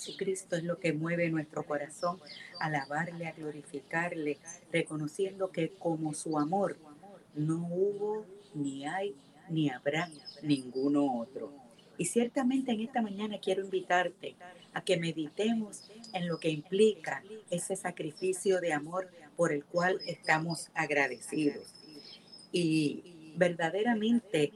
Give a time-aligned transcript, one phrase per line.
[0.00, 2.18] Jesucristo es lo que mueve nuestro corazón,
[2.58, 4.38] alabarle, a glorificarle,
[4.72, 6.78] reconociendo que como su amor
[7.34, 8.24] no hubo,
[8.54, 9.14] ni hay,
[9.50, 10.08] ni habrá
[10.42, 11.52] ninguno otro.
[11.98, 14.36] Y ciertamente en esta mañana quiero invitarte
[14.72, 20.70] a que meditemos en lo que implica ese sacrificio de amor por el cual estamos
[20.72, 21.74] agradecidos.
[22.52, 24.50] Y verdaderamente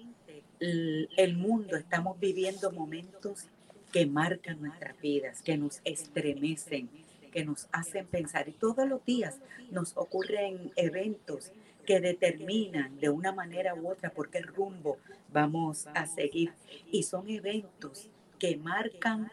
[0.58, 3.48] el mundo estamos viviendo momentos
[3.94, 6.90] que marcan nuestras vidas, que nos estremecen,
[7.30, 8.48] que nos hacen pensar.
[8.48, 9.38] Y todos los días
[9.70, 11.52] nos ocurren eventos
[11.86, 14.98] que determinan de una manera u otra por qué rumbo
[15.32, 16.50] vamos a seguir.
[16.90, 19.30] Y son eventos que marcan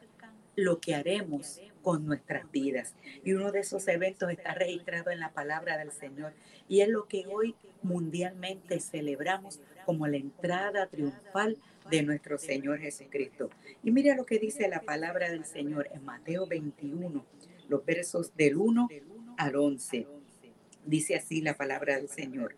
[0.55, 2.93] lo que haremos con nuestras vidas.
[3.25, 6.33] Y uno de esos eventos está registrado en la palabra del Señor.
[6.69, 11.57] Y es lo que hoy mundialmente celebramos como la entrada triunfal
[11.89, 13.49] de nuestro Señor Jesucristo.
[13.83, 17.25] Y mira lo que dice la palabra del Señor en Mateo 21,
[17.67, 18.89] los versos del 1
[19.37, 20.07] al 11.
[20.85, 22.55] Dice así la palabra del Señor.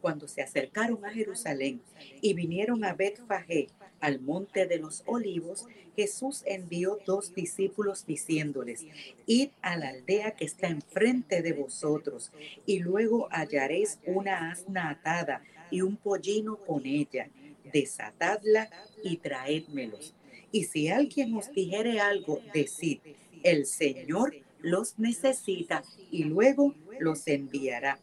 [0.00, 1.80] Cuando se acercaron a Jerusalén
[2.20, 3.68] y vinieron a Betfagé,
[4.00, 8.84] al monte de los olivos, Jesús envió dos discípulos diciéndoles,
[9.26, 12.30] id a la aldea que está enfrente de vosotros,
[12.66, 17.30] y luego hallaréis una asna atada y un pollino con ella
[17.72, 18.68] desatadla
[19.02, 20.14] y traédmelos.
[20.52, 23.00] Y si alguien os dijere algo, decid,
[23.42, 27.98] el Señor los necesita y luego los enviará.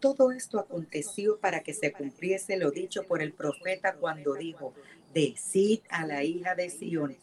[0.00, 4.72] Todo esto aconteció para que se cumpliese lo dicho por el profeta cuando dijo,
[5.12, 7.16] decid a la hija de Sión,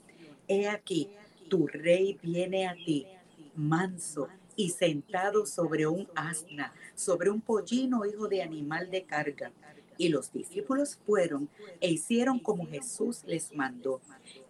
[0.47, 1.09] he aquí,
[1.49, 3.07] tu rey viene a ti,
[3.55, 9.51] manso y sentado sobre un asna, sobre un pollino hijo de animal de carga.
[9.97, 14.01] Y los discípulos fueron e hicieron como Jesús les mandó.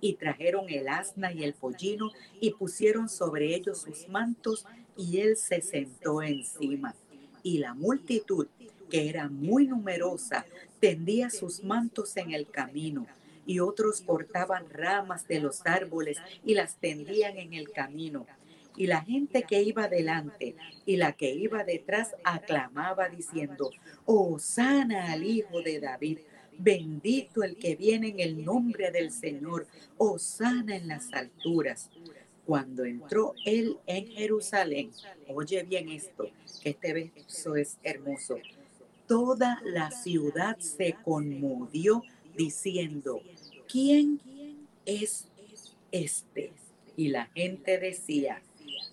[0.01, 4.65] Y trajeron el asna y el pollino y pusieron sobre ellos sus mantos
[4.97, 6.95] y él se sentó encima.
[7.43, 8.47] Y la multitud,
[8.89, 10.45] que era muy numerosa,
[10.79, 13.05] tendía sus mantos en el camino.
[13.47, 18.25] Y otros cortaban ramas de los árboles y las tendían en el camino
[18.77, 20.55] y la gente que iba delante
[20.85, 23.71] y la que iba detrás aclamaba diciendo,
[24.05, 26.19] oh sana al Hijo de David,
[26.57, 31.89] bendito el que viene en el nombre del Señor, oh sana en las alturas.
[32.45, 34.91] Cuando entró él en Jerusalén,
[35.27, 36.29] oye bien esto,
[36.61, 38.37] que este verso es hermoso,
[39.07, 42.03] toda la ciudad se conmovió
[42.35, 43.21] diciendo,
[43.67, 44.19] ¿quién
[44.85, 45.27] es
[45.91, 46.51] este?
[46.95, 48.41] Y la gente decía,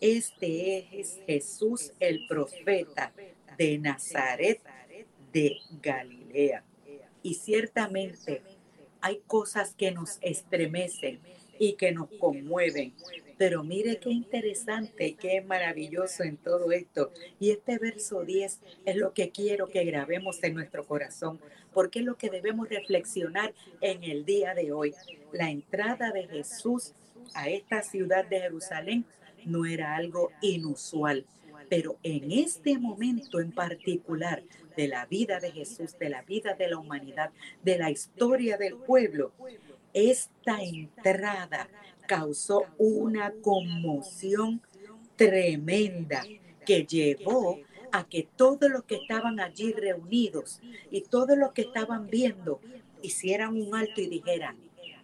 [0.02, 3.12] este es Jesús el profeta
[3.56, 4.60] de Nazaret
[5.32, 6.64] de Galilea.
[7.22, 8.42] Y ciertamente
[9.00, 11.20] hay cosas que nos estremecen
[11.56, 12.94] y que nos conmueven.
[13.38, 17.12] Pero mire qué interesante, qué maravilloso en todo esto.
[17.38, 21.40] Y este verso 10 es lo que quiero que grabemos en nuestro corazón,
[21.72, 24.94] porque es lo que debemos reflexionar en el día de hoy.
[25.30, 26.92] La entrada de Jesús
[27.34, 29.04] a esta ciudad de Jerusalén
[29.44, 31.25] no era algo inusual.
[31.69, 34.42] Pero en este momento en particular
[34.76, 37.30] de la vida de Jesús, de la vida de la humanidad,
[37.62, 39.32] de la historia del pueblo,
[39.94, 41.69] esta entrada
[42.06, 44.60] causó una conmoción
[45.16, 46.25] tremenda
[46.66, 47.58] que llevó
[47.93, 52.61] a que todos los que estaban allí reunidos y todos los que estaban viendo
[53.02, 54.56] hicieran un alto y dijeran,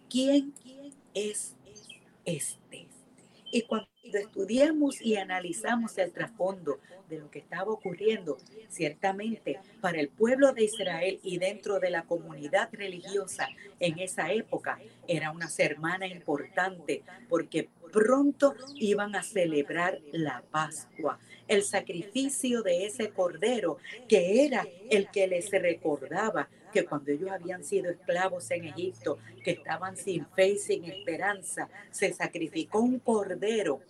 [0.09, 0.53] ¿quién
[1.13, 1.55] es
[2.25, 2.88] este?
[3.51, 6.79] Y cuando estudiamos y analizamos el trasfondo
[7.09, 8.37] de lo que estaba ocurriendo,
[8.69, 13.47] ciertamente para el pueblo de Israel y dentro de la comunidad religiosa
[13.79, 21.63] en esa época era una semana importante porque pronto iban a celebrar la Pascua, el
[21.63, 27.89] sacrificio de ese cordero que era el que les recordaba que cuando ellos habían sido
[27.89, 33.81] esclavos en Egipto, que estaban sin fe y sin esperanza, se sacrificó un cordero.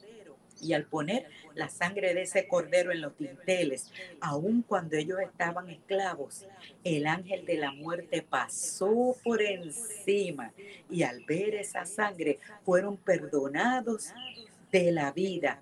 [0.61, 5.69] Y al poner la sangre de ese cordero en los dinteles, aun cuando ellos estaban
[5.69, 6.45] esclavos,
[6.83, 10.51] el ángel de la muerte pasó por encima.
[10.89, 14.11] Y al ver esa sangre fueron perdonados
[14.71, 15.62] de la vida.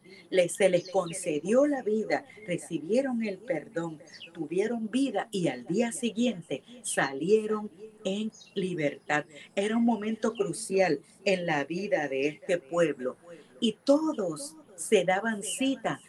[0.50, 4.00] Se les concedió la vida, recibieron el perdón,
[4.34, 7.70] tuvieron vida y al día siguiente salieron
[8.04, 9.26] en libertad.
[9.56, 13.18] Era un momento crucial en la vida de este pueblo
[13.60, 16.00] y todos se daban cita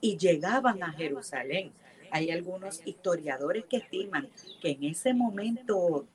[0.00, 1.72] y llegaban a Jerusalén.
[2.10, 4.28] Hay algunos historiadores que estiman
[4.62, 6.06] que en ese momento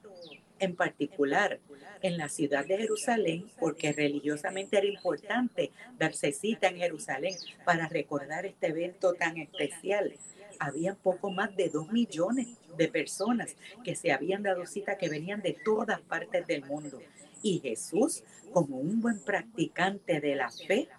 [0.60, 1.60] en particular
[2.02, 7.36] en la ciudad de Jerusalén, porque religiosamente era importante darse cita en Jerusalén
[7.66, 10.14] para recordar este evento tan especial.
[10.60, 12.48] Había poco más de dos millones
[12.78, 17.02] de personas que se habían dado cita, que venían de todas partes del mundo.
[17.42, 20.90] Y Jesús, como un buen practicante de la fe,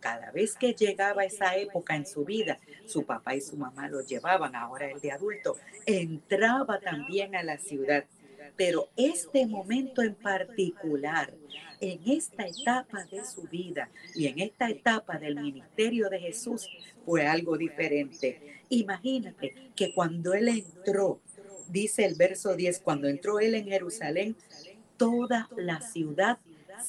[0.00, 4.00] cada vez que llegaba esa época en su vida, su papá y su mamá lo
[4.00, 5.56] llevaban, ahora el de adulto,
[5.86, 8.04] entraba también a la ciudad.
[8.56, 11.32] Pero este momento en particular,
[11.80, 16.68] en esta etapa de su vida y en esta etapa del ministerio de Jesús,
[17.04, 18.62] fue algo diferente.
[18.68, 21.20] Imagínate que cuando él entró,
[21.68, 24.36] dice el verso 10, cuando entró él en Jerusalén,
[24.96, 26.38] toda la ciudad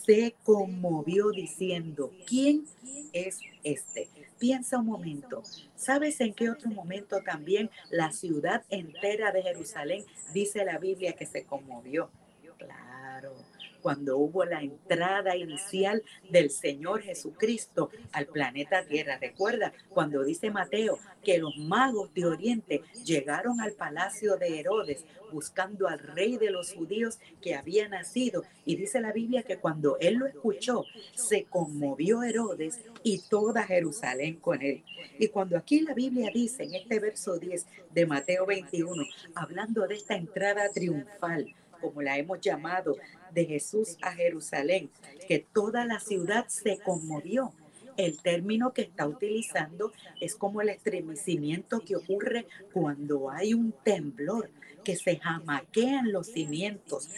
[0.05, 2.65] se conmovió diciendo, ¿quién
[3.13, 4.09] es este?
[4.41, 5.43] Piensa un momento.
[5.75, 10.03] ¿Sabes en qué otro momento también la ciudad entera de Jerusalén
[10.33, 12.09] dice la Biblia que se conmovió?
[13.81, 19.17] Cuando hubo la entrada inicial del Señor Jesucristo al planeta Tierra.
[19.19, 25.87] Recuerda cuando dice Mateo que los magos de Oriente llegaron al palacio de Herodes buscando
[25.87, 28.43] al rey de los judíos que había nacido.
[28.65, 30.85] Y dice la Biblia que cuando él lo escuchó,
[31.15, 34.83] se conmovió Herodes y toda Jerusalén con él.
[35.17, 39.03] Y cuando aquí la Biblia dice en este verso 10 de Mateo 21,
[39.35, 42.97] hablando de esta entrada triunfal, como la hemos llamado,
[43.33, 44.89] de Jesús a Jerusalén,
[45.27, 47.53] que toda la ciudad se conmovió.
[47.97, 54.49] El término que está utilizando es como el estremecimiento que ocurre cuando hay un temblor,
[54.83, 57.09] que se jamaquean los cimientos,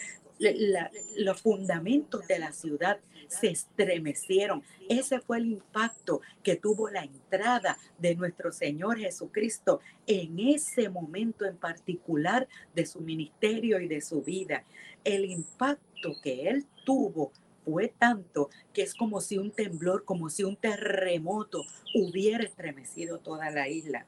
[1.16, 2.98] los fundamentos de la ciudad
[3.28, 4.62] se estremecieron.
[4.88, 11.44] Ese fue el impacto que tuvo la entrada de nuestro Señor Jesucristo en ese momento
[11.44, 14.64] en particular de su ministerio y de su vida.
[15.04, 17.32] El impacto que él tuvo
[17.64, 21.62] fue tanto que es como si un temblor, como si un terremoto
[21.94, 24.06] hubiera estremecido toda la isla.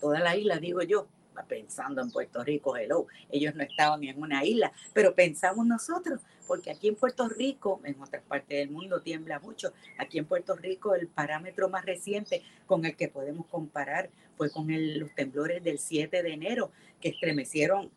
[0.00, 1.06] Toda la isla, digo yo,
[1.48, 6.70] pensando en Puerto Rico, hello, ellos no estaban en una isla, pero pensamos nosotros, porque
[6.70, 10.94] aquí en Puerto Rico, en otras partes del mundo tiembla mucho, aquí en Puerto Rico
[10.94, 14.66] el parámetro más reciente con el que podemos comparar fue con
[14.98, 16.70] los temblores del 7 de enero,
[17.00, 17.90] que estremecieron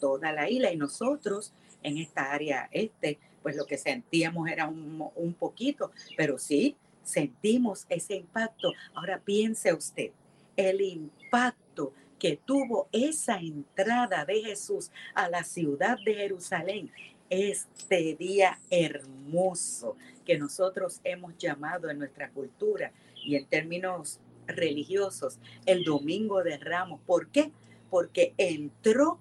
[0.00, 5.10] toda la isla y nosotros en esta área este, pues lo que sentíamos era un,
[5.14, 8.72] un poquito, pero sí sentimos ese impacto.
[8.94, 10.10] Ahora piense usted,
[10.56, 11.92] el impacto
[12.22, 16.88] que tuvo esa entrada de Jesús a la ciudad de Jerusalén,
[17.28, 22.92] este día hermoso que nosotros hemos llamado en nuestra cultura
[23.24, 27.00] y en términos religiosos el Domingo de Ramos.
[27.04, 27.50] ¿Por qué?
[27.90, 29.18] Porque entró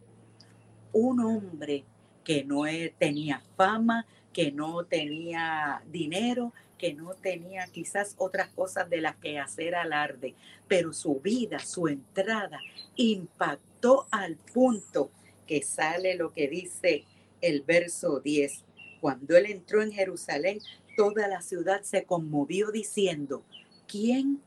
[0.93, 1.85] un hombre
[2.23, 2.63] que no
[2.97, 9.37] tenía fama, que no tenía dinero, que no tenía quizás otras cosas de las que
[9.37, 10.33] hacer alarde,
[10.67, 12.59] pero su vida, su entrada
[12.95, 15.11] impactó al punto
[15.45, 17.05] que sale lo que dice
[17.41, 18.63] el verso 10.
[18.99, 20.59] Cuando él entró en Jerusalén,
[20.97, 23.43] toda la ciudad se conmovió diciendo,
[23.87, 24.41] ¿quién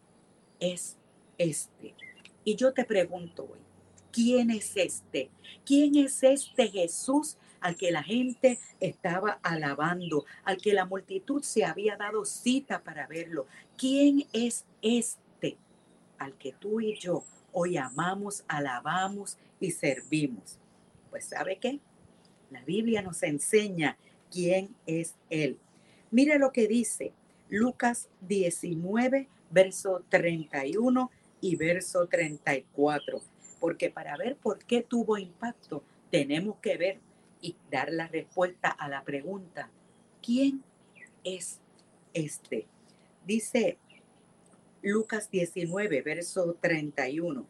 [0.60, 0.96] es
[1.38, 1.94] este?
[2.44, 3.60] Y yo te pregunto hoy,
[4.10, 5.30] ¿quién es este?
[5.64, 11.64] ¿Quién es este Jesús al que la gente estaba alabando, al que la multitud se
[11.64, 13.47] había dado cita para verlo.
[13.78, 15.56] ¿Quién es este
[16.18, 20.59] al que tú y yo hoy amamos, alabamos y servimos?
[21.09, 21.80] Pues ¿sabe qué?
[22.50, 23.97] La Biblia nos enseña
[24.30, 25.59] quién es Él.
[26.11, 27.14] Mira lo que dice
[27.49, 33.23] Lucas 19, verso 31 y verso 34.
[33.59, 37.00] Porque para ver por qué tuvo impacto, tenemos que ver
[37.44, 39.68] y dar la respuesta a la pregunta,
[40.22, 40.64] ¿quién
[41.24, 41.60] es
[42.14, 42.66] este?
[43.26, 43.76] Dice
[44.80, 47.46] Lucas 19, verso 31.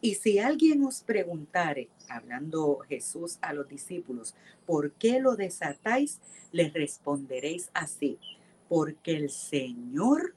[0.00, 6.20] Y si alguien os preguntare, hablando Jesús a los discípulos, ¿por qué lo desatáis?
[6.52, 8.20] Les responderéis así,
[8.68, 10.36] porque el Señor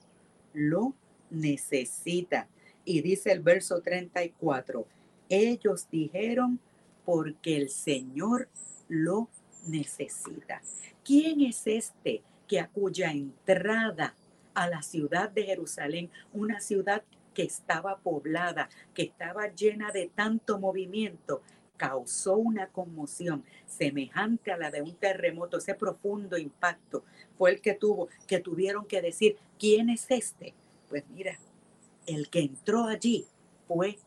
[0.52, 0.96] lo
[1.30, 2.48] necesita.
[2.86, 4.88] Y dice el verso 34,
[5.30, 6.60] ellos dijeron,
[7.06, 8.50] porque el Señor
[8.88, 9.30] lo
[9.68, 10.62] necesita.
[11.04, 14.16] ¿Quién es este que a cuya entrada
[14.54, 20.60] a la ciudad de Jerusalén, una ciudad que estaba poblada, que estaba llena de tanto
[20.60, 21.42] movimiento,
[21.78, 27.04] causó una conmoción semejante a la de un terremoto, ese profundo impacto
[27.38, 30.54] fue el que tuvo, que tuvieron que decir, ¿quién es este?
[30.88, 31.38] Pues mira,
[32.06, 33.26] el que entró allí
[33.68, 33.98] fue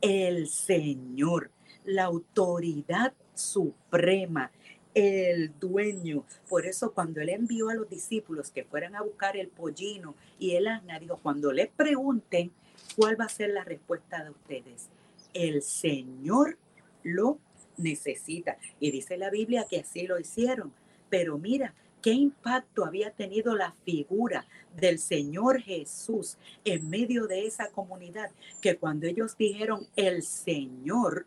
[0.00, 1.50] el Señor,
[1.84, 4.50] la autoridad suprema,
[4.94, 6.24] el dueño.
[6.48, 10.52] Por eso cuando él envió a los discípulos que fueran a buscar el pollino y
[10.52, 12.50] el asna, cuando le pregunten
[12.96, 14.88] cuál va a ser la respuesta de ustedes,
[15.34, 16.56] el Señor
[17.02, 17.38] lo
[17.76, 18.56] necesita.
[18.80, 20.72] Y dice la Biblia que así lo hicieron.
[21.10, 27.70] Pero mira, qué impacto había tenido la figura del Señor Jesús en medio de esa
[27.70, 31.26] comunidad, que cuando ellos dijeron, el Señor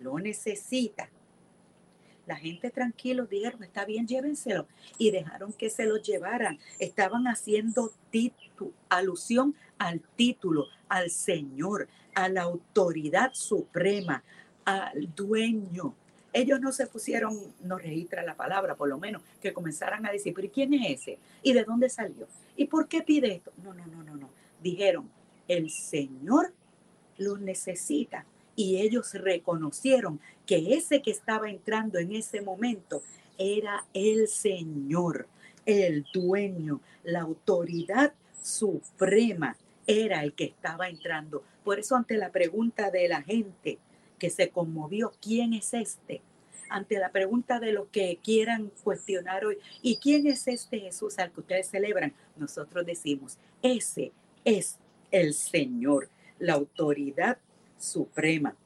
[0.00, 1.10] lo necesita,
[2.26, 4.66] la gente tranquilo dijeron, está bien, llévenselo.
[4.98, 6.58] Y dejaron que se lo llevaran.
[6.78, 7.92] Estaban haciendo
[8.88, 14.24] alusión al título, al Señor, a la autoridad suprema,
[14.64, 15.94] al dueño.
[16.32, 20.34] Ellos no se pusieron, no registra la palabra, por lo menos, que comenzaran a decir,
[20.34, 21.18] pero ¿quién es ese?
[21.42, 22.26] ¿Y de dónde salió?
[22.56, 23.52] ¿Y por qué pide esto?
[23.62, 24.28] No, no, no, no, no.
[24.62, 25.08] Dijeron,
[25.48, 26.52] el Señor
[27.18, 28.26] lo necesita.
[28.56, 33.02] Y ellos reconocieron que ese que estaba entrando en ese momento
[33.38, 35.28] era el Señor,
[35.66, 41.42] el dueño, la autoridad suprema, era el que estaba entrando.
[41.64, 43.78] Por eso ante la pregunta de la gente,
[44.18, 46.22] que se conmovió, ¿quién es este?
[46.68, 51.30] Ante la pregunta de los que quieran cuestionar hoy, ¿y quién es este Jesús al
[51.30, 52.12] que ustedes celebran?
[52.36, 54.12] Nosotros decimos, ese
[54.44, 54.78] es
[55.10, 56.08] el Señor,
[56.38, 57.38] la autoridad
[57.78, 58.56] suprema.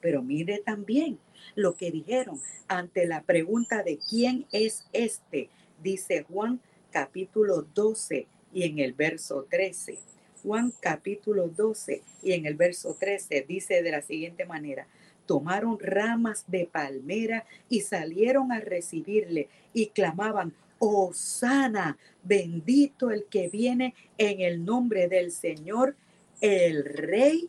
[0.00, 1.18] Pero mire también
[1.54, 5.48] lo que dijeron ante la pregunta de quién es este,
[5.82, 6.60] dice Juan
[6.90, 9.98] capítulo 12 y en el verso 13.
[10.42, 14.86] Juan capítulo 12 y en el verso 13 dice de la siguiente manera,
[15.26, 23.94] tomaron ramas de palmera y salieron a recibirle y clamaban, Osana, bendito el que viene
[24.18, 25.94] en el nombre del Señor,
[26.40, 27.48] el Rey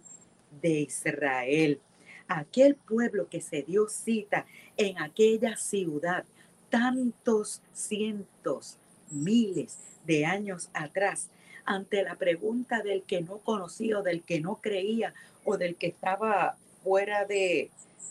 [0.64, 1.80] de Israel.
[2.28, 6.26] Aquel pueblo que se dio cita en aquella ciudad
[6.70, 8.78] tantos cientos,
[9.12, 9.78] miles
[10.08, 11.30] de años atrás,
[11.66, 15.14] ante la pregunta del que no conocía o del que no creía
[15.46, 17.70] o del que estaba fuera de,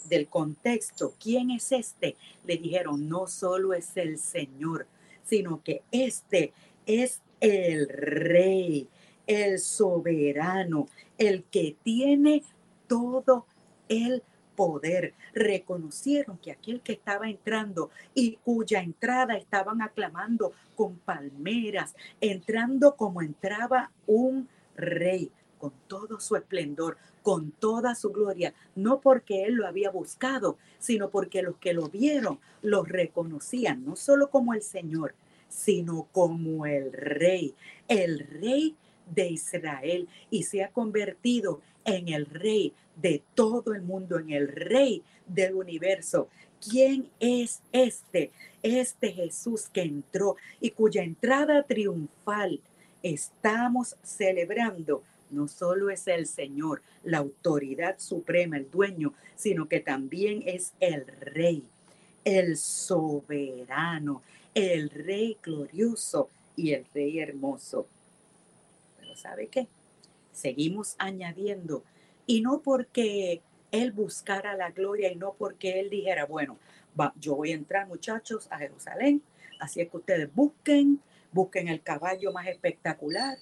[0.09, 2.17] del contexto, ¿quién es este?
[2.47, 4.87] Le dijeron, no solo es el Señor,
[5.25, 6.53] sino que este
[6.87, 8.89] es el rey,
[9.27, 10.89] el soberano,
[11.19, 12.43] el que tiene
[12.87, 13.47] todo
[13.89, 14.23] el
[14.55, 15.15] poder.
[15.35, 23.23] Reconocieron que aquel que estaba entrando y cuya entrada estaban aclamando con palmeras, entrando como
[23.23, 29.67] entraba un rey, con todo su esplendor, con toda su gloria, no porque él lo
[29.67, 35.15] había buscado, sino porque los que lo vieron lo reconocían, no solo como el Señor,
[35.49, 37.55] sino como el rey,
[37.87, 44.19] el rey de Israel, y se ha convertido en el rey de todo el mundo,
[44.19, 46.29] en el rey del universo.
[46.61, 48.31] ¿Quién es este?
[48.63, 52.61] Este Jesús que entró y cuya entrada triunfal
[53.03, 55.03] estamos celebrando.
[55.31, 61.07] No solo es el Señor, la autoridad suprema, el dueño, sino que también es el
[61.07, 61.65] rey,
[62.25, 64.23] el soberano,
[64.55, 67.89] el rey glorioso y el rey hermoso.
[69.17, 69.69] ¿Sabe qué?
[70.33, 71.85] Seguimos añadiendo
[72.27, 76.59] y no porque él buscara la gloria y no porque él dijera, bueno,
[77.17, 79.23] yo voy a entrar muchachos a Jerusalén,
[79.59, 81.01] así es que ustedes busquen,
[81.33, 83.39] busquen el caballo más espectacular,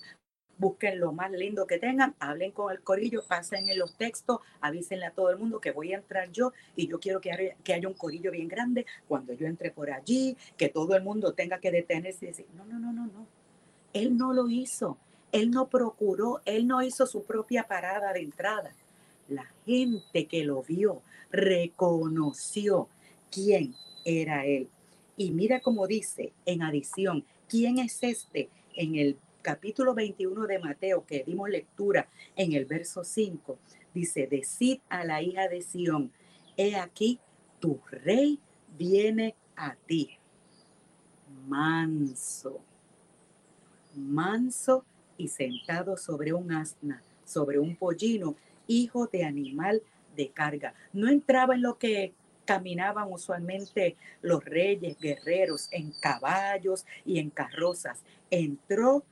[0.57, 5.07] busquen lo más lindo que tengan, hablen con el corillo, pasen en los textos, avísenle
[5.07, 7.73] a todo el mundo que voy a entrar yo y yo quiero que haya, que
[7.73, 11.59] haya un corillo bien grande cuando yo entre por allí, que todo el mundo tenga
[11.59, 13.27] que detenerse y decir, no, no, no, no, no.
[13.93, 14.99] Él no lo hizo.
[15.33, 18.75] Él no procuró, él no hizo su propia parada de entrada.
[19.29, 22.89] La gente que lo vio reconoció
[23.31, 24.69] quién era él.
[25.17, 28.49] Y mira cómo dice en adición, ¿quién es este?
[28.75, 33.59] En el capítulo 21 de Mateo, que dimos lectura en el verso 5,
[33.95, 36.13] dice, decid a la hija de Sión,
[36.57, 37.21] he aquí,
[37.61, 38.39] tu rey
[38.77, 40.19] viene a ti.
[41.47, 42.61] Manso,
[43.95, 44.85] manso
[45.21, 48.37] y sentado sobre un asna, sobre un pollino,
[48.67, 49.83] hijo de animal
[50.17, 50.75] de carga.
[50.93, 52.15] No entraba en lo que
[52.47, 58.03] caminaban usualmente los reyes, guerreros, en caballos y en carrozas.
[58.31, 59.05] Entró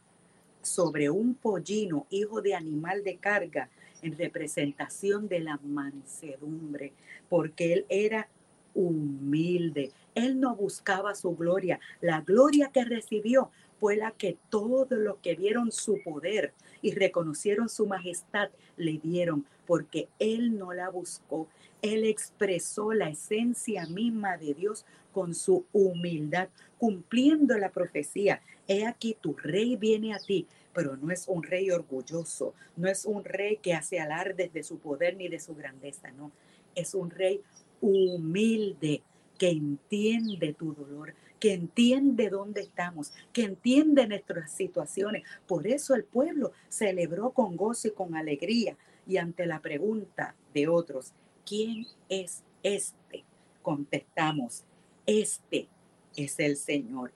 [0.63, 3.69] sobre un pollino, hijo de animal de carga,
[4.01, 6.93] en representación de la mansedumbre,
[7.29, 8.29] porque él era
[8.75, 9.93] humilde.
[10.15, 11.81] Él no buscaba su gloria.
[12.01, 17.69] La gloria que recibió fue la que todos los que vieron su poder y reconocieron
[17.69, 21.49] su majestad, le dieron, porque él no la buscó.
[21.83, 28.41] Él expresó la esencia misma de Dios con su humildad, cumpliendo la profecía.
[28.67, 33.05] He aquí, tu rey viene a ti, pero no es un rey orgulloso, no es
[33.05, 36.31] un rey que hace alardes de su poder ni de su grandeza, no.
[36.75, 37.43] Es un rey
[37.81, 39.03] humilde
[39.39, 45.25] que entiende tu dolor, que entiende dónde estamos, que entiende nuestras situaciones.
[45.47, 48.77] Por eso el pueblo celebró con gozo y con alegría.
[49.07, 51.13] Y ante la pregunta de otros,
[51.47, 53.25] ¿quién es este?
[53.63, 54.65] Contestamos,
[55.07, 55.69] este
[56.17, 57.13] es el Señor,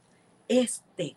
[0.48, 1.16] este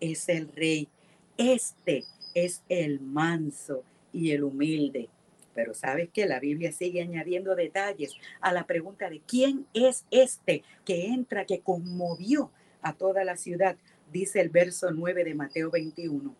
[0.00, 0.88] es el Rey,
[1.36, 3.82] este es el manso
[4.12, 5.08] y el humilde.
[5.56, 10.62] Pero sabes que la Biblia sigue añadiendo detalles a la pregunta de quién es este
[10.84, 13.76] que entra, que conmovió a toda la ciudad,
[14.12, 16.36] dice el verso 9 de Mateo 21.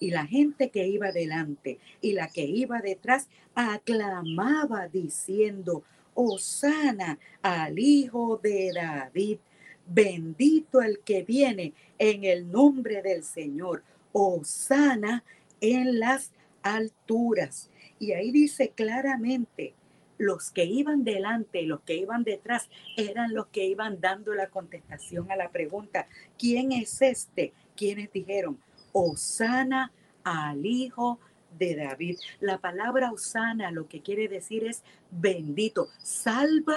[0.00, 5.82] Y la gente que iba delante y la que iba detrás aclamaba diciendo,
[6.14, 9.38] Osana al Hijo de David,
[9.86, 15.24] bendito el que viene en el nombre del Señor, Osana
[15.60, 16.30] en las
[16.62, 17.70] alturas.
[17.98, 19.74] Y ahí dice claramente,
[20.18, 25.30] los que iban delante, los que iban detrás, eran los que iban dando la contestación
[25.30, 26.06] a la pregunta,
[26.38, 27.52] ¿quién es este?
[27.76, 28.58] Quienes dijeron,
[28.92, 29.92] Osana
[30.24, 31.18] al Hijo
[31.56, 32.18] de David.
[32.40, 36.76] La palabra Osana lo que quiere decir es bendito, salva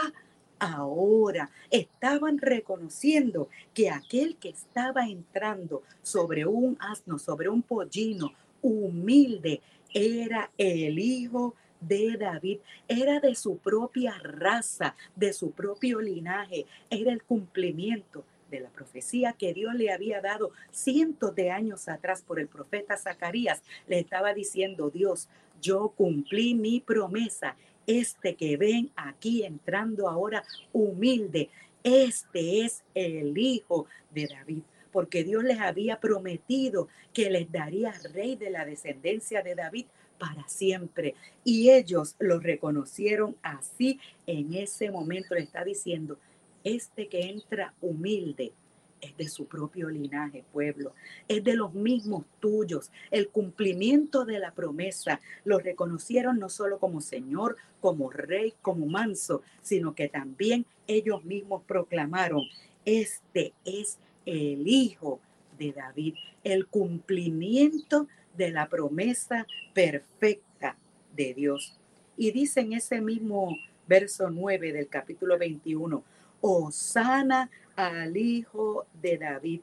[0.59, 1.49] ahora.
[1.71, 9.61] Estaban reconociendo que aquel que estaba entrando sobre un asno, sobre un pollino humilde,
[9.93, 17.11] era el Hijo de David, era de su propia raza, de su propio linaje, era
[17.11, 22.39] el cumplimiento de la profecía que Dios le había dado cientos de años atrás por
[22.39, 23.63] el profeta Zacarías.
[23.87, 25.29] Le estaba diciendo, Dios,
[25.61, 27.55] yo cumplí mi promesa.
[27.87, 31.49] Este que ven aquí entrando ahora humilde,
[31.83, 38.35] este es el Hijo de David porque Dios les había prometido que les daría rey
[38.35, 39.85] de la descendencia de David
[40.17, 41.15] para siempre.
[41.43, 45.33] Y ellos lo reconocieron así en ese momento.
[45.33, 46.17] Le está diciendo,
[46.63, 48.53] este que entra humilde
[49.01, 50.93] es de su propio linaje, pueblo,
[51.27, 52.91] es de los mismos tuyos.
[53.09, 59.41] El cumplimiento de la promesa lo reconocieron no solo como Señor, como Rey, como manso,
[59.61, 62.43] sino que también ellos mismos proclamaron,
[62.85, 65.19] este es el Hijo
[65.57, 70.77] de David, el cumplimiento de la promesa perfecta
[71.15, 71.77] de Dios.
[72.17, 73.55] Y dice en ese mismo
[73.87, 76.03] verso 9 del capítulo 21,
[76.41, 79.61] Osana al Hijo de David,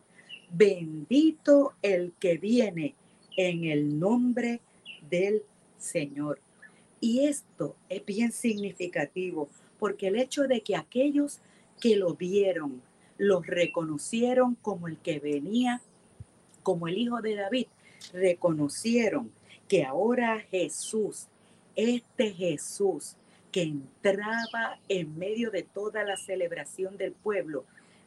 [0.50, 2.94] bendito el que viene
[3.36, 4.60] en el nombre
[5.08, 5.42] del
[5.78, 6.40] Señor.
[7.00, 11.40] Y esto es bien significativo porque el hecho de que aquellos
[11.80, 12.82] que lo vieron,
[13.18, 15.82] los reconocieron como el que venía,
[16.62, 17.66] como el hijo de David,
[18.12, 19.30] reconocieron
[19.66, 21.26] que ahora Jesús,
[21.76, 23.16] este Jesús
[23.52, 27.64] que entraba en medio de toda la celebración del pueblo,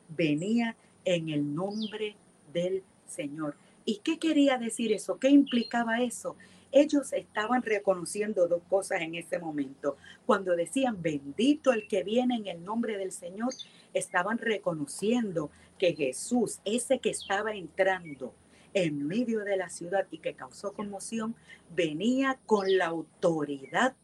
[0.09, 2.15] venía en el nombre
[2.53, 3.55] del Señor.
[3.85, 5.17] ¿Y qué quería decir eso?
[5.19, 6.35] ¿Qué implicaba eso?
[6.71, 9.97] Ellos estaban reconociendo dos cosas en ese momento.
[10.25, 13.53] Cuando decían, bendito el que viene en el nombre del Señor,
[13.93, 18.33] estaban reconociendo que Jesús, ese que estaba entrando
[18.73, 21.35] en medio de la ciudad y que causó conmoción,
[21.75, 23.95] venía con la autoridad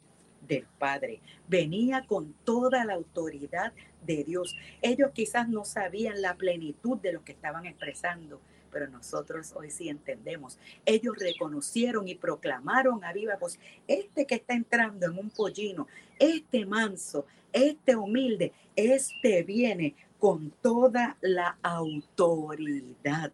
[0.47, 3.73] del Padre, venía con toda la autoridad
[4.05, 4.55] de Dios.
[4.81, 8.41] Ellos quizás no sabían la plenitud de lo que estaban expresando,
[8.77, 10.59] pero nosotros hoy sí entendemos.
[10.85, 15.87] Ellos reconocieron y proclamaron a viva voz, este que está entrando en un pollino,
[16.19, 23.31] este manso, este humilde, este viene con toda la autoridad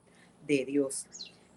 [0.48, 1.08] de Dios.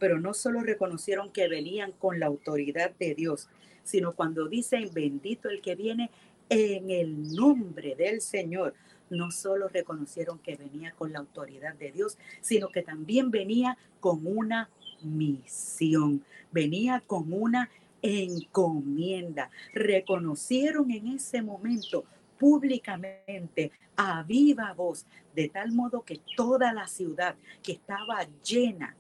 [0.01, 3.49] Pero no solo reconocieron que venían con la autoridad de Dios,
[3.85, 6.11] sino cuando dicen bendito el que viene
[6.49, 8.75] en el nombre del Señor,
[9.11, 14.27] no solo reconocieron que venía con la autoridad de Dios, sino que también venía con
[14.27, 14.69] una
[15.03, 17.71] misión, venía con una
[18.03, 19.51] encomienda.
[19.73, 22.05] Reconocieron en ese momento
[22.39, 28.95] públicamente a viva voz, de tal modo que toda la ciudad que estaba llena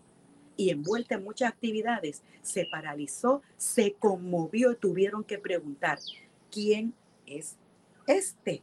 [0.57, 5.99] y envuelta en muchas actividades se paralizó, se conmovió y tuvieron que preguntar,
[6.51, 6.95] ¿quién
[7.27, 7.57] es
[8.07, 8.63] este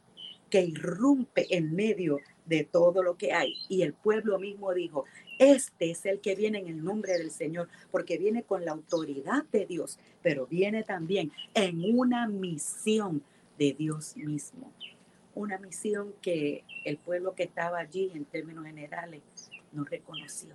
[0.53, 3.55] que irrumpe en medio de todo lo que hay?
[3.69, 5.05] Y el pueblo mismo dijo,
[5.39, 9.45] Este es el que viene en el nombre del Señor, porque viene con la autoridad
[9.51, 13.23] de Dios, pero viene también en una misión
[13.57, 14.71] de Dios mismo.
[15.33, 19.23] Una misión que el pueblo que estaba allí en términos generales
[19.71, 20.53] no reconoció.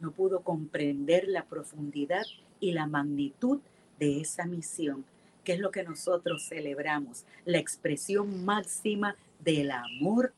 [0.00, 2.24] No pudo comprender la profundidad
[2.58, 3.60] y la magnitud
[4.00, 5.04] de esa misión,
[5.44, 10.32] que es lo que nosotros celebramos, la expresión máxima del amor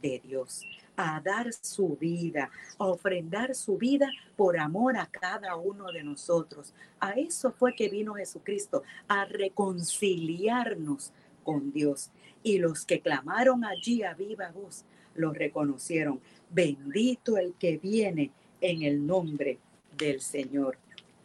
[0.00, 0.62] de Dios
[0.96, 6.72] a dar su vida, a ofrendar su vida por amor a cada uno de nosotros.
[7.00, 11.12] A eso fue que vino Jesucristo, a reconciliarnos
[11.42, 12.10] con Dios.
[12.42, 16.20] Y los que clamaron allí a viva voz, lo reconocieron.
[16.50, 19.58] Bendito el que viene en el nombre
[19.96, 20.78] del Señor.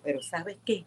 [0.03, 0.85] Pero ¿sabes qué?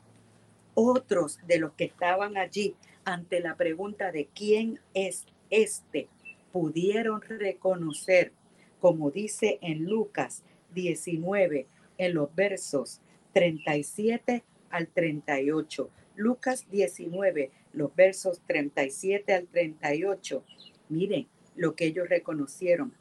[0.74, 6.08] Otros de los que estaban allí ante la pregunta de quién es este,
[6.52, 8.32] pudieron reconocer
[8.82, 10.42] como dice en Lucas
[10.74, 13.00] 19, en los versos
[13.32, 15.88] 37 al 38.
[16.16, 20.44] Lucas 19, los versos 37 al 38.
[20.88, 22.92] Miren lo que ellos reconocieron.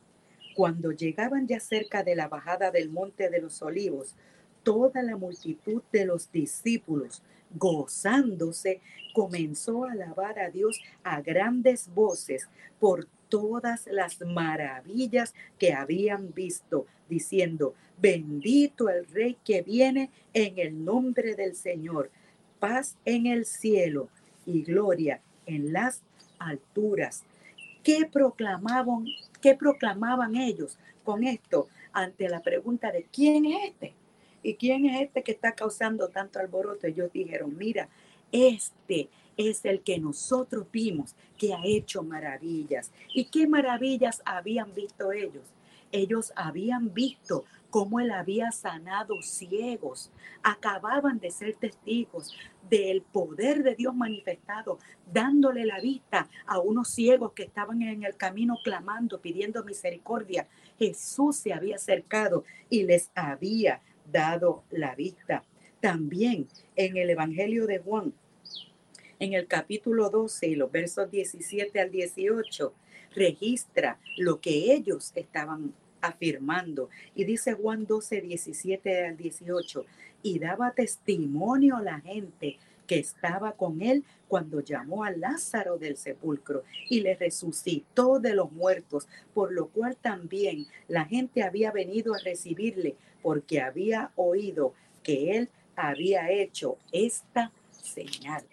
[0.55, 4.15] Cuando llegaban ya cerca de la bajada del monte de los olivos,
[4.61, 7.23] toda la multitud de los discípulos,
[7.55, 8.81] gozándose,
[9.13, 12.47] comenzó a alabar a Dios a grandes voces
[12.79, 20.83] por todas las maravillas que habían visto, diciendo, bendito el Rey que viene en el
[20.83, 22.11] nombre del Señor,
[22.59, 24.09] paz en el cielo
[24.45, 26.01] y gloria en las
[26.39, 27.23] alturas.
[27.83, 29.05] ¿Qué proclamaban,
[29.41, 33.93] qué proclamaban ellos con esto ante la pregunta de quién es este?
[34.43, 36.87] ¿Y quién es este que está causando tanto alboroto?
[36.87, 37.89] Ellos dijeron, mira,
[38.31, 42.91] este es el que nosotros vimos que ha hecho maravillas.
[43.13, 45.43] ¿Y qué maravillas habían visto ellos?
[45.91, 50.11] Ellos habían visto cómo él había sanado ciegos.
[50.43, 52.35] Acababan de ser testigos
[52.69, 54.79] del poder de Dios manifestado,
[55.11, 60.47] dándole la vista a unos ciegos que estaban en el camino clamando, pidiendo misericordia.
[60.79, 65.43] Jesús se había acercado y les había dado la vista.
[65.79, 68.13] También en el Evangelio de Juan,
[69.19, 72.73] en el capítulo 12 y los versos 17 al 18,
[73.15, 76.89] registra lo que ellos estaban afirmando.
[77.15, 79.85] Y dice Juan 12, 17 al 18,
[80.23, 85.97] y daba testimonio a la gente que estaba con él cuando llamó a Lázaro del
[85.97, 92.13] sepulcro y le resucitó de los muertos, por lo cual también la gente había venido
[92.13, 98.43] a recibirle porque había oído que él había hecho esta señal.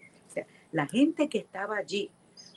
[0.73, 2.11] La gente que estaba allí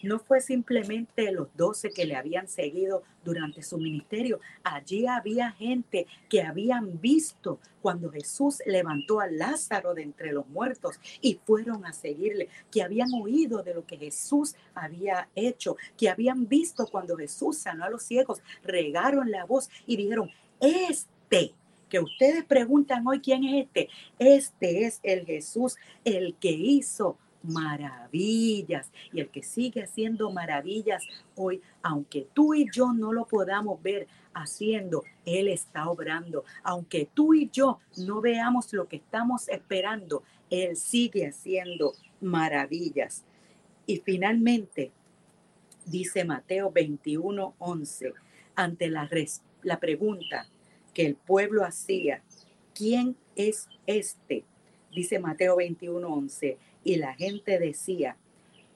[0.03, 4.39] no fue simplemente los doce que le habían seguido durante su ministerio.
[4.63, 10.99] Allí había gente que habían visto cuando Jesús levantó a Lázaro de entre los muertos
[11.21, 16.47] y fueron a seguirle, que habían oído de lo que Jesús había hecho, que habían
[16.47, 21.53] visto cuando Jesús sanó a los ciegos, regaron la voz y dijeron, este
[21.91, 25.75] que ustedes preguntan hoy quién es este, este es el Jesús,
[26.05, 31.03] el que hizo maravillas y el que sigue haciendo maravillas
[31.35, 36.45] hoy, aunque tú y yo no lo podamos ver haciendo, Él está obrando.
[36.63, 43.25] Aunque tú y yo no veamos lo que estamos esperando, Él sigue haciendo maravillas.
[43.85, 44.93] Y finalmente,
[45.85, 48.13] dice Mateo 21, 11,
[48.55, 49.09] ante la,
[49.63, 50.47] la pregunta
[50.93, 52.21] que el pueblo hacía,
[52.73, 54.43] ¿quién es este?
[54.93, 58.17] Dice Mateo 21, 11 y la gente decía,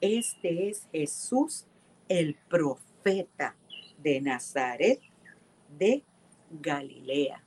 [0.00, 1.66] este es Jesús
[2.08, 3.56] el profeta
[4.02, 5.00] de Nazaret
[5.78, 6.02] de
[6.50, 7.42] Galilea.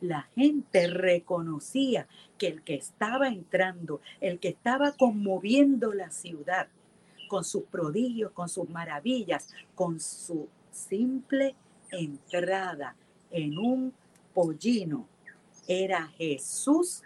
[0.00, 2.06] La gente reconocía
[2.38, 6.68] que el que estaba entrando, el que estaba conmoviendo la ciudad
[7.28, 11.54] con sus prodigios, con sus maravillas, con su simple
[11.90, 12.96] entrada
[13.30, 13.92] en un
[14.34, 15.08] pollino,
[15.66, 17.02] era Jesús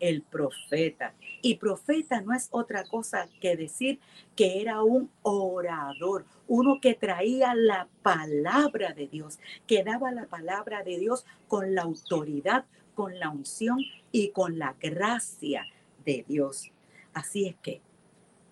[0.00, 1.14] el profeta.
[1.40, 4.00] Y profeta no es otra cosa que decir
[4.36, 10.82] que era un orador, uno que traía la palabra de Dios, que daba la palabra
[10.82, 13.78] de Dios con la autoridad, con la unción
[14.12, 15.66] y con la gracia
[16.04, 16.70] de Dios.
[17.14, 17.80] Así es que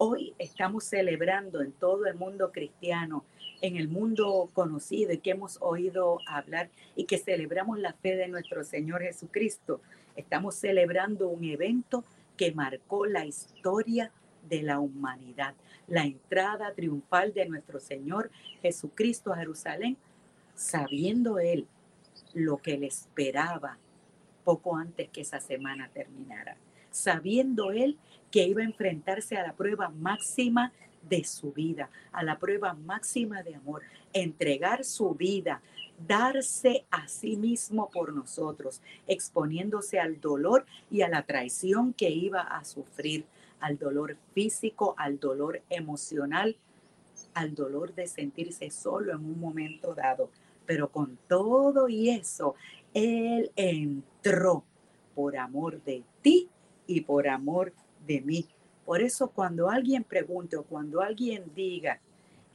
[0.05, 3.25] hoy estamos celebrando en todo el mundo cristiano,
[3.61, 8.27] en el mundo conocido y que hemos oído hablar y que celebramos la fe de
[8.27, 9.81] nuestro Señor Jesucristo.
[10.17, 12.03] Estamos celebrando un evento
[12.37, 14.11] que marcó la historia
[14.49, 15.55] de la humanidad,
[15.87, 19.97] la entrada triunfal de nuestro Señor Jesucristo a Jerusalén,
[20.57, 21.69] sabiendo Él
[22.35, 23.79] lo que le esperaba
[24.43, 26.57] poco antes que esa semana terminara,
[26.93, 27.99] sabiendo él
[28.31, 30.73] que iba a enfrentarse a la prueba máxima
[31.09, 35.61] de su vida, a la prueba máxima de amor, entregar su vida,
[36.07, 42.41] darse a sí mismo por nosotros, exponiéndose al dolor y a la traición que iba
[42.41, 43.27] a sufrir,
[43.61, 46.57] al dolor físico, al dolor emocional,
[47.35, 50.31] al dolor de sentirse solo en un momento dado.
[50.67, 52.55] Pero con todo y eso,
[52.95, 54.65] Él entró
[55.15, 56.49] por amor de ti
[56.97, 57.73] y por amor
[58.07, 58.47] de mí.
[58.85, 62.01] Por eso cuando alguien pregunte o cuando alguien diga,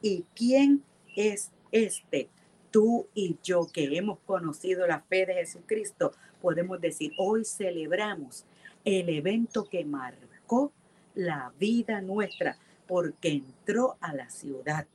[0.02, 0.84] ¿y quién
[1.15, 2.30] es este?
[2.71, 8.45] Tú y yo que hemos conocido la fe de Jesucristo, podemos decir, hoy celebramos
[8.84, 10.71] el evento que marcó
[11.15, 14.86] la vida nuestra, porque entró a la ciudad.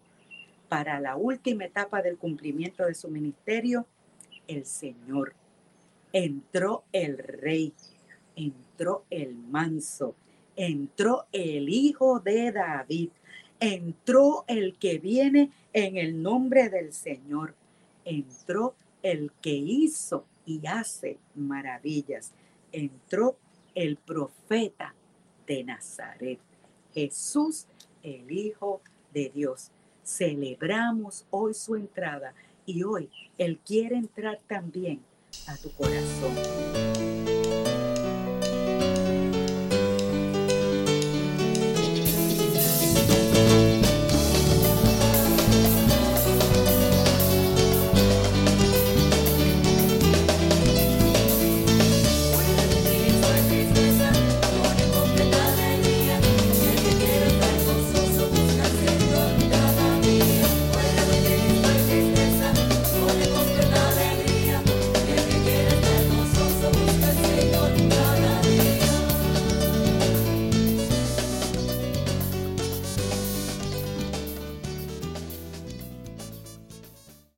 [0.69, 3.87] Para la última etapa del cumplimiento de su ministerio,
[4.47, 5.35] el Señor.
[6.13, 7.75] Entró el Rey,
[8.37, 10.15] entró el manso,
[10.57, 13.11] entró el Hijo de David,
[13.61, 17.55] entró el que viene en el nombre del Señor,
[18.05, 22.33] entró el que hizo y hace maravillas,
[22.73, 23.37] entró
[23.75, 24.95] el profeta
[25.47, 26.39] de Nazaret,
[26.93, 27.67] Jesús
[28.03, 28.81] el Hijo
[29.13, 29.71] de Dios.
[30.05, 32.35] Celebramos hoy su entrada
[32.67, 35.01] y hoy Él quiere entrar también
[35.47, 37.12] a tu corazón.